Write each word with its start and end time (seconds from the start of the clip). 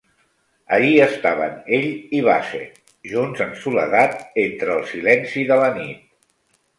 Allí 0.75 0.93
estaven 1.03 1.51
ell 1.77 1.85
i 2.19 2.21
Basset, 2.27 2.79
junts 3.11 3.43
en 3.45 3.53
soledat 3.65 4.17
entre 4.45 4.73
el 4.79 4.83
silenci 4.93 5.45
de 5.53 5.59
la 5.65 5.69
nit. 5.77 6.09